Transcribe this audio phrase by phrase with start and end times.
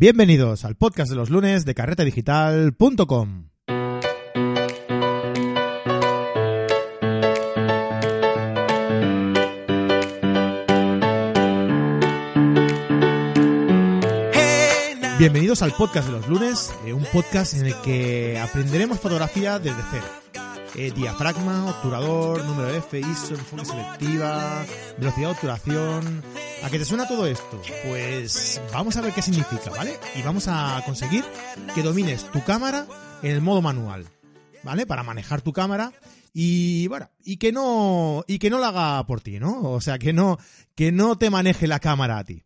[0.00, 3.48] Bienvenidos al podcast de los lunes de carretedigital.com.
[15.18, 19.82] Bienvenidos al podcast de los lunes, eh, un podcast en el que aprenderemos fotografía desde
[19.90, 20.06] cero.
[20.76, 24.64] Eh, diafragma, obturador, número F, ISO, enfoque selectiva,
[24.96, 26.22] velocidad de obturación.
[26.62, 27.62] ¿A qué te suena todo esto?
[27.86, 29.98] Pues vamos a ver qué significa, ¿vale?
[30.16, 31.24] Y vamos a conseguir
[31.74, 32.86] que domines tu cámara
[33.22, 34.06] en el modo manual,
[34.64, 34.84] ¿vale?
[34.84, 35.92] Para manejar tu cámara
[36.32, 39.60] y bueno, y que no y que no la haga por ti, ¿no?
[39.62, 40.38] O sea, que no
[40.74, 42.44] que no te maneje la cámara a ti.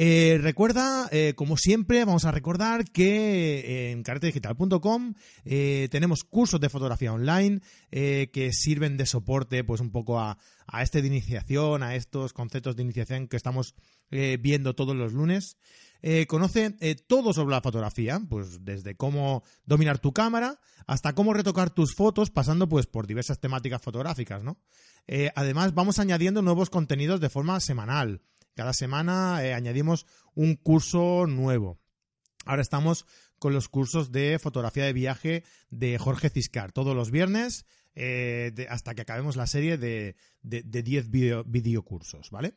[0.00, 6.68] Eh, recuerda, eh, como siempre, vamos a recordar que en carretedigital.com eh, tenemos cursos de
[6.68, 10.38] fotografía online que sirven de soporte, pues un poco a,
[10.68, 13.74] a este de iniciación, a estos conceptos de iniciación que estamos
[14.08, 15.56] viendo todos los lunes.
[16.28, 16.76] conoce
[17.08, 22.30] todo sobre la fotografía, pues desde cómo dominar tu cámara hasta cómo retocar tus fotos,
[22.30, 24.60] pasando pues por diversas temáticas fotográficas, ¿no?
[25.34, 28.22] además, vamos añadiendo nuevos contenidos de forma semanal.
[28.58, 31.78] Cada semana eh, añadimos un curso nuevo.
[32.44, 33.06] Ahora estamos
[33.38, 38.96] con los cursos de fotografía de viaje de Jorge Ciscar, todos los viernes eh, hasta
[38.96, 42.56] que acabemos la serie de 10 videocursos, ¿vale?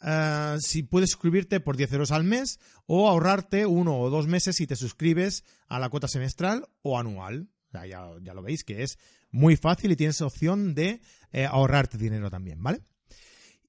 [0.00, 4.56] Ah, si puedes suscribirte por 10 euros al mes o ahorrarte uno o dos meses
[4.56, 7.50] si te suscribes a la cuota semestral o anual.
[7.72, 8.98] ya, lo veis que es
[9.30, 11.00] muy fácil y tienes opción de
[11.30, 12.82] eh, ahorrarte dinero también, ¿vale?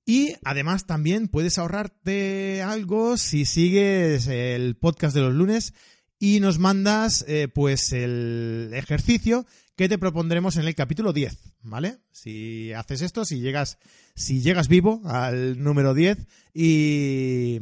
[0.05, 5.73] Y además también puedes ahorrarte algo si sigues el podcast de los lunes
[6.19, 11.97] y nos mandas eh, pues el ejercicio que te propondremos en el capítulo 10, ¿vale?
[12.11, 13.79] Si haces esto, si llegas,
[14.15, 17.59] si llegas vivo al número 10 y,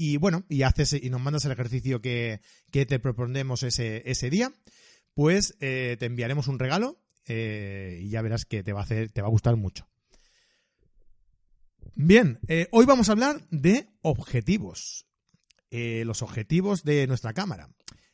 [0.00, 2.40] y bueno, y haces y nos mandas el ejercicio que,
[2.72, 4.50] te propondremos ese, ese día,
[5.12, 9.10] pues eh, te enviaremos un regalo eh, y ya verás que te va a hacer,
[9.10, 9.89] te va a gustar mucho.
[11.94, 15.06] Bien, eh, hoy vamos a hablar de objetivos.
[15.70, 17.68] Eh, los objetivos de nuestra cámara.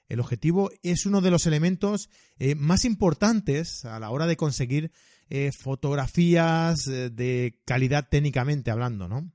[0.08, 4.92] El objetivo es uno de los elementos eh, más importantes a la hora de conseguir
[5.58, 9.32] fotografías de calidad técnicamente hablando, ¿no?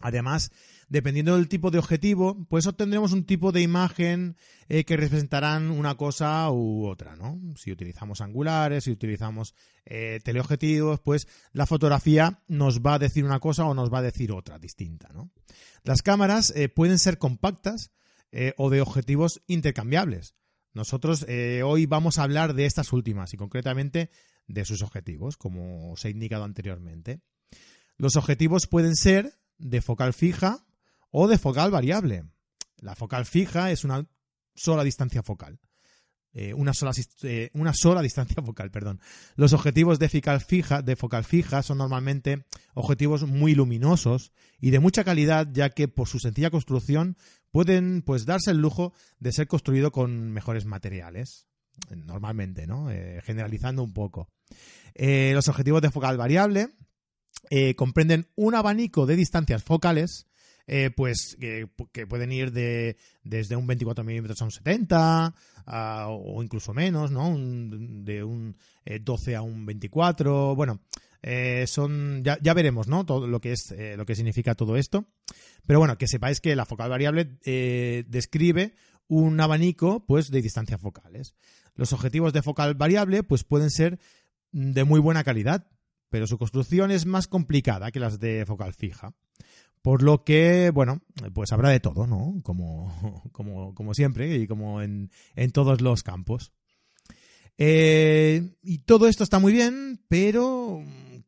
[0.00, 0.50] Además,
[0.90, 4.36] dependiendo del tipo de objetivo, pues obtendremos un tipo de imagen
[4.68, 7.40] eh, que representarán una cosa u otra, ¿no?
[7.56, 9.54] Si utilizamos angulares, si utilizamos
[9.86, 14.02] eh, teleobjetivos, pues la fotografía nos va a decir una cosa o nos va a
[14.02, 15.30] decir otra distinta, ¿no?
[15.84, 17.92] Las cámaras eh, pueden ser compactas
[18.58, 20.36] o de objetivos intercambiables.
[20.72, 21.26] Nosotros
[21.64, 24.10] hoy vamos a hablar de estas últimas y concretamente
[24.46, 27.22] de sus objetivos, como os he indicado anteriormente.
[27.96, 30.64] Los objetivos pueden ser de focal fija
[31.10, 32.24] o de focal variable.
[32.78, 34.06] La focal fija es una
[34.54, 35.60] sola distancia focal.
[36.32, 39.00] Eh, una, sola, eh, una sola distancia focal, perdón.
[39.34, 42.44] Los objetivos de focal, fija, de focal fija son normalmente
[42.74, 47.16] objetivos muy luminosos y de mucha calidad, ya que por su sencilla construcción
[47.50, 51.46] pueden pues, darse el lujo de ser construido con mejores materiales.
[51.88, 52.90] Normalmente, ¿no?
[52.90, 54.28] Eh, generalizando un poco.
[54.94, 56.68] los objetivos de focal variable
[57.76, 60.29] comprenden un abanico de distancias focales
[60.72, 65.34] eh, pues que pueden ir de, desde un 24 milímetros a un 70
[66.06, 67.34] o incluso menos, ¿no?
[67.36, 70.80] de un 12 eh, a un 24, bueno,
[71.22, 73.04] eh, son ya, ya, veremos, ¿no?
[73.04, 75.08] Todo lo que es lo que significa todo esto,
[75.66, 77.24] pero bueno, que sepáis que la focal variable
[78.06, 78.76] describe
[79.08, 81.34] un abanico, pues, de distancias focales.
[81.74, 83.98] Los objetivos de focal variable, pues, pueden ser
[84.52, 85.66] de muy buena calidad,
[86.10, 89.16] pero su construcción es más complicada que las de focal fija.
[89.82, 91.02] Por lo que, bueno,
[91.32, 92.40] pues habrá de todo, ¿no?
[92.42, 92.92] Como,
[93.32, 96.52] como, como siempre y como en, en todos los campos.
[97.56, 100.82] Eh, y todo esto está muy bien, pero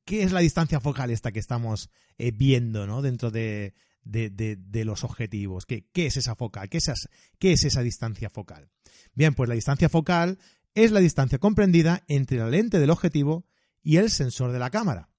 [0.04, 3.02] ¿qué es la distancia focal esta que estamos eh, viendo, ¿no?
[3.02, 3.74] Dentro de,
[4.04, 5.66] de, de, los objetivos.
[5.66, 6.68] ¿Qué, ¿Qué, es esa focal?
[6.68, 6.90] ¿Qué es,
[7.38, 8.70] ¿Qué es esa distancia focal?
[9.14, 10.38] Bien, pues la distancia focal
[10.74, 13.46] es la distancia comprendida entre la lente del objetivo
[13.82, 15.10] y el sensor de la cámara.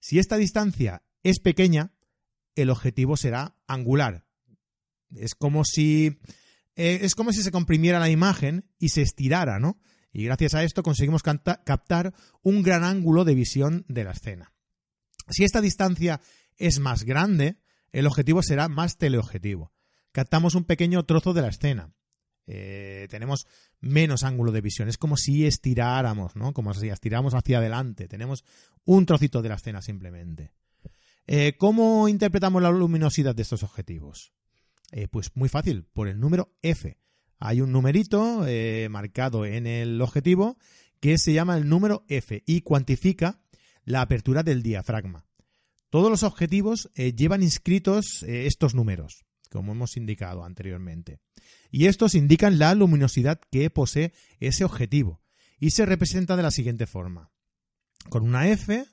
[0.00, 1.92] Si esta distancia es pequeña,
[2.56, 4.26] el objetivo será angular.
[5.14, 6.18] Es como si
[6.76, 9.78] eh, es como si se comprimiera la imagen y se estirara, ¿no?
[10.12, 14.52] Y gracias a esto conseguimos captar un gran ángulo de visión de la escena.
[15.28, 16.20] Si esta distancia
[16.56, 17.58] es más grande,
[17.92, 19.72] el objetivo será más teleobjetivo.
[20.12, 21.92] Captamos un pequeño trozo de la escena.
[22.46, 23.46] Eh, tenemos
[23.80, 24.88] menos ángulo de visión.
[24.88, 26.52] Es como si estiráramos, ¿no?
[26.52, 28.08] Como si estiramos hacia adelante.
[28.08, 28.44] Tenemos
[28.84, 30.52] un trocito de la escena simplemente.
[31.28, 34.32] Eh, ¿Cómo interpretamos la luminosidad de estos objetivos?
[34.92, 36.98] Eh, pues muy fácil, por el número F.
[37.38, 40.56] Hay un numerito eh, marcado en el objetivo
[41.00, 43.40] que se llama el número F y cuantifica
[43.84, 45.26] la apertura del diafragma.
[45.90, 51.20] Todos los objetivos llevan inscritos estos números, como hemos indicado anteriormente.
[51.70, 55.22] Y estos indican la luminosidad que posee ese objetivo
[55.58, 57.30] y se representa de la siguiente forma.
[58.08, 58.84] Con una F,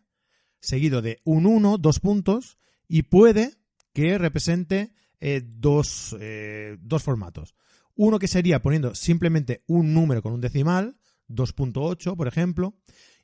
[0.64, 2.58] seguido de un 1, dos puntos,
[2.88, 3.54] y puede
[3.94, 7.56] que represente eh, dos, eh, dos formatos.
[7.96, 10.98] Uno que sería poniendo simplemente un número con un decimal,
[11.30, 12.76] 2.8, por ejemplo,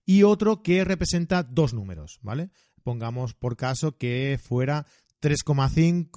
[0.05, 2.51] y otro que representa dos números, ¿vale?
[2.83, 4.85] Pongamos por caso que fuera
[5.21, 6.09] 3,5,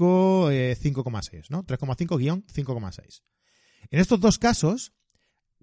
[0.77, 1.65] 5,6, eh, ¿no?
[1.65, 3.23] 3,5-5,6.
[3.91, 4.93] En estos dos casos,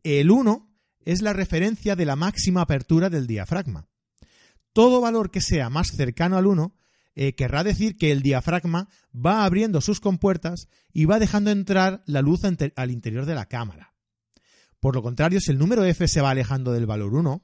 [0.04, 0.70] el 1
[1.06, 3.89] es la referencia de la máxima apertura del diafragma.
[4.74, 6.76] Todo valor que sea más cercano al 1
[7.16, 12.22] eh, querrá decir que el diafragma va abriendo sus compuertas y va dejando entrar la
[12.22, 13.94] luz al interior de la cámara.
[14.80, 17.44] Por lo contrario, si el número f se va alejando del valor 1,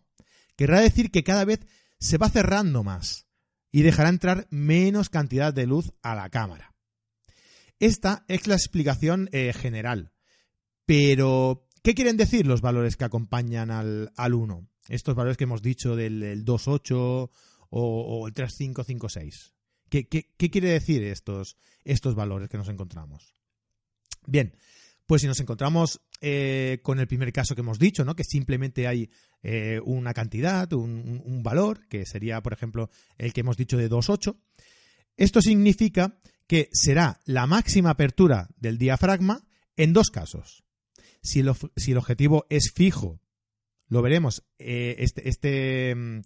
[0.56, 1.60] querrá decir que cada vez
[2.00, 3.28] se va cerrando más
[3.72, 6.74] y dejará entrar menos cantidad de luz a la cámara.
[7.80, 10.14] Esta es la explicación eh, general.
[10.86, 14.70] Pero, ¿qué quieren decir los valores que acompañan al, 1?
[14.88, 17.30] Estos valores que hemos dicho del, 2.8 o,
[17.70, 19.56] o el 3.556.
[19.90, 23.34] ¿Qué, quiere decir estos, estos valores que nos encontramos?
[24.26, 24.56] Bien,
[25.06, 28.16] pues si nos encontramos eh, con el primer caso que hemos dicho, ¿no?
[28.16, 29.10] que simplemente hay
[29.44, 34.36] eh, una cantidad, un, valor, que sería, por ejemplo, el que hemos dicho de 2,8,
[35.18, 39.48] esto significa que será la máxima apertura del diafragma
[39.78, 40.64] en dos casos.
[41.22, 43.22] Si el objetivo es fijo,
[43.88, 46.22] lo veremos, eh, este, este, mm,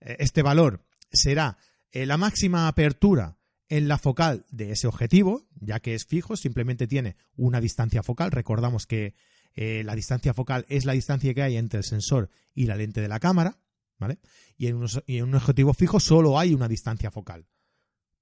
[0.00, 1.58] este valor será
[1.92, 3.36] eh, la máxima apertura
[3.68, 8.32] en la focal de ese objetivo, ya que es fijo, simplemente tiene una distancia focal.
[8.32, 9.14] Recordamos que
[9.54, 13.00] eh, la distancia focal es la distancia que hay entre el sensor y la lente
[13.00, 13.60] de la cámara,
[13.98, 14.18] ¿vale?
[14.56, 17.46] Y en, un objetivo fijo solo hay una distancia focal.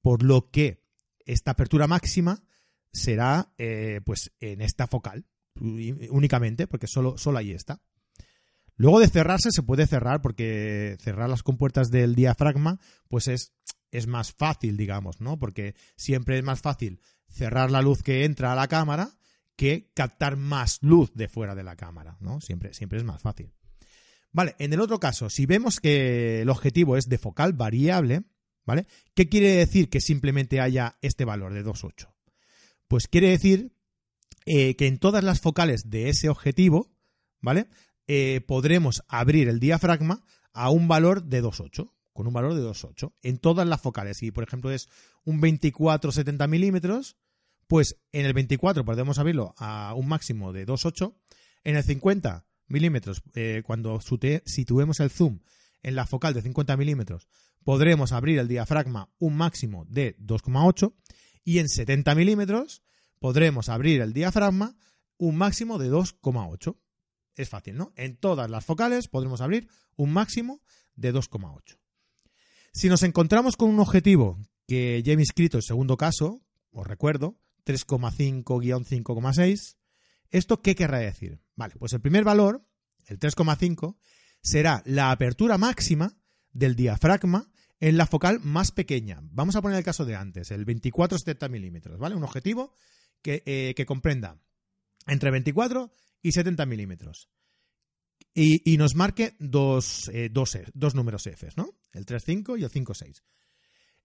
[0.02, 0.84] Por lo que
[1.24, 2.42] esta apertura máxima
[2.92, 5.26] será eh, pues en esta focal
[5.60, 7.82] únicamente, porque solo, solo ahí está.
[8.78, 12.78] Luego de cerrarse se puede cerrar porque cerrar las compuertas del diafragma
[13.08, 13.52] pues es,
[13.90, 15.36] es más fácil, digamos, ¿no?
[15.36, 19.10] Porque siempre es más fácil cerrar la luz que entra a la cámara
[19.56, 22.40] que captar más luz de fuera de la cámara, ¿no?
[22.40, 23.52] Siempre, siempre es más fácil.
[24.30, 28.22] Vale, en el otro caso, si vemos que el objetivo es de focal variable,
[28.64, 28.86] ¿vale?
[29.14, 32.14] ¿Qué quiere decir que simplemente haya este valor de 2.8?
[32.86, 33.72] Pues quiere decir
[34.46, 36.94] eh, que en todas las focales de ese objetivo,
[37.40, 37.68] ¿vale?
[38.10, 40.24] Eh, podremos abrir el diafragma
[40.54, 44.16] a un valor de 2.8, con un valor de 2.8 en todas las focales.
[44.16, 44.88] Si, por ejemplo, es
[45.24, 47.16] un 24-70 milímetros,
[47.66, 51.14] pues en el 24 podemos abrirlo a un máximo de 2.8.
[51.64, 55.40] En el 50 milímetros, eh, cuando situemos el zoom
[55.82, 57.28] en la focal de 50 milímetros,
[57.62, 60.94] podremos abrir el diafragma un máximo de 2,8
[61.44, 62.82] y en 70 milímetros
[63.18, 64.78] podremos abrir el diafragma
[65.18, 66.76] un máximo de 2,8
[67.38, 67.92] es fácil, ¿no?
[67.96, 70.60] En todas las focales podremos abrir un máximo
[70.96, 71.78] de 2,8.
[72.72, 77.38] Si nos encontramos con un objetivo que ya he inscrito el segundo caso, os recuerdo,
[77.64, 79.76] 3,5-5,6,
[80.30, 81.40] ¿esto qué querrá decir?
[81.56, 82.64] Vale, pues el primer valor,
[83.06, 83.96] el 3,5,
[84.42, 86.16] será la apertura máxima
[86.52, 89.20] del diafragma en la focal más pequeña.
[89.22, 92.16] Vamos a poner el caso de antes, el 24-70 milímetros, ¿vale?
[92.16, 92.74] Un objetivo
[93.22, 94.36] que, eh, que comprenda
[95.06, 97.30] entre 24 y 70 milímetros.
[98.34, 101.74] Y, nos marque dos, eh, dos, números F, ¿no?
[101.92, 103.22] El 3.5 y el 5.6.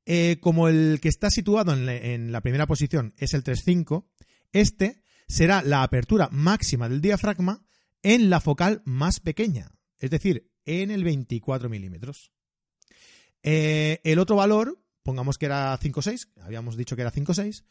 [0.05, 4.07] Eh, como el que está situado en, la primera posición es el 3.5,
[4.51, 7.63] este será la apertura máxima del diafragma
[8.01, 12.31] en la focal más pequeña, es decir, en el 24 milímetros.
[13.43, 17.63] Eh, el otro valor, pongamos que era 5.6, habíamos dicho que era 5.6,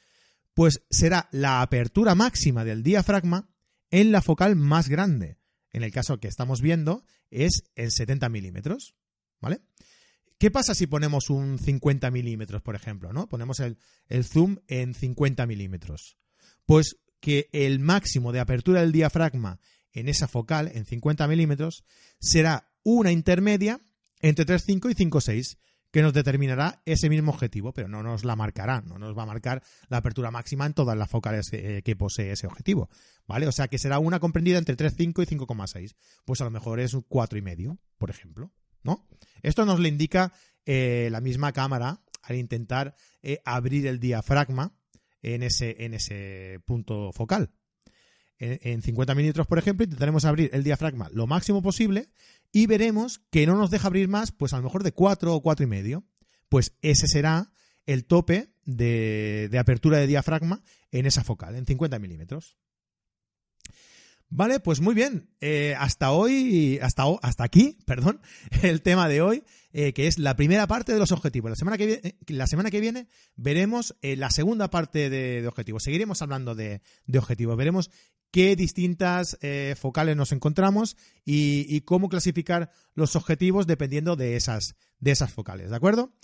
[0.55, 3.49] pues será la apertura máxima del diafragma
[3.91, 5.39] en la focal más grande.
[5.73, 8.95] En el caso que estamos viendo es en 70 milímetros.
[9.41, 9.61] ¿Vale?
[10.39, 13.13] ¿Qué pasa si ponemos un 50 milímetros, por ejemplo?
[13.13, 13.29] ¿no?
[13.29, 13.77] Ponemos el,
[14.25, 16.19] zoom en 50 milímetros.
[16.67, 19.61] Pues que el máximo de apertura del diafragma
[19.93, 21.85] en esa focal, en 50 milímetros,
[22.19, 23.81] será una intermedia
[24.21, 25.59] entre 3,5 y 5,6
[25.93, 29.27] que nos determinará ese mismo objetivo, pero no nos la marcará, no nos va a
[29.27, 32.89] marcar la apertura máxima en todas las focales eh, que posee ese objetivo,
[33.27, 33.47] ¿vale?
[33.47, 35.95] O sea que será una comprendida entre 3,5 y 5,6.
[36.25, 38.51] Pues a lo mejor es un 4,5, por ejemplo,
[38.83, 39.07] ¿no?
[39.43, 40.33] Esto nos le indica
[40.65, 44.75] eh, la misma cámara al intentar eh, abrir el diafragma
[45.21, 47.51] en ese, en ese punto focal.
[48.45, 52.11] En, 50 milímetros, por ejemplo, intentaremos abrir el diafragma lo máximo posible
[52.51, 55.41] y veremos que no nos deja abrir más, pues a lo mejor de 4 o
[55.41, 56.05] 4 y medio.
[56.49, 57.53] Pues ese será
[57.87, 62.57] el tope de, de apertura de diafragma en esa focal, en 50 milímetros.
[64.35, 65.29] Vale, pues muy bien.
[65.43, 68.23] Eh, hasta hoy, hasta, hasta aquí, perdón,
[68.63, 71.51] el tema de hoy, eh, que es la primera parte de los objetivos.
[71.51, 75.83] La semana que, eh, la semana que viene veremos la segunda parte de, objetivos.
[75.83, 76.81] Seguiremos hablando de,
[77.15, 77.59] objetivos.
[77.59, 77.91] Veremos
[78.31, 79.37] qué distintas
[79.79, 80.97] focales nos encontramos
[81.27, 85.69] y, cómo clasificar los objetivos dependiendo de esas, de esas focales.
[85.69, 86.15] ¿De acuerdo?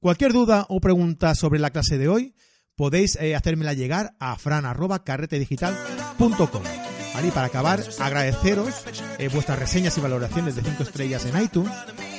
[0.00, 2.34] Cualquier duda o pregunta sobre la clase de hoy,
[2.76, 6.97] podéis hacérmela llegar a fran.carretedigital.com.
[7.24, 8.74] Y para acabar, agradeceros
[9.18, 11.72] eh, vuestras reseñas y valoraciones de 5 estrellas en iTunes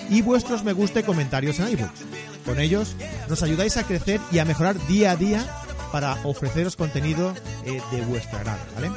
[0.10, 2.01] y vuestros me gusta y comentarios en iBooks.
[2.46, 2.96] Con ellos
[3.27, 5.46] nos ayudáis a crecer y a mejorar día a día
[5.91, 7.34] para ofreceros contenido
[7.65, 8.91] eh, de vuestra agrado, ¿vale?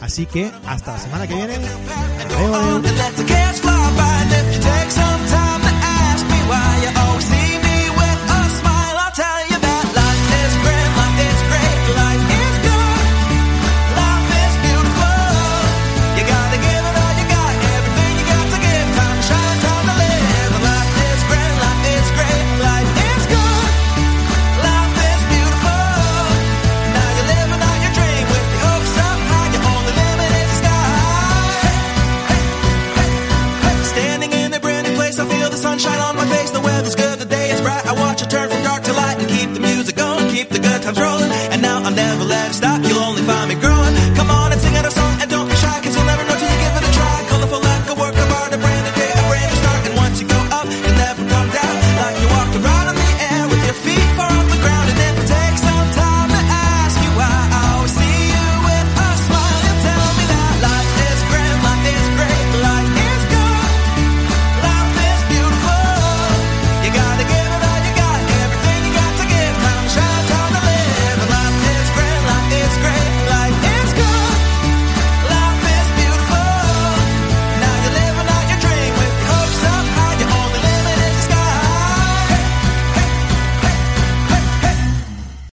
[0.00, 1.58] Así que hasta la semana que viene.
[40.40, 42.89] keep the good times rolling, and now I'm never letting stop.